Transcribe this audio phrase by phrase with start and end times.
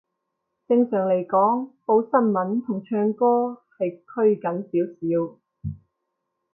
[0.67, 5.37] 正常嚟講，報新聞同唱歌係拘謹少少